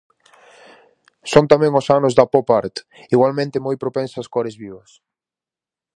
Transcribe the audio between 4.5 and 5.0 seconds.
vivas.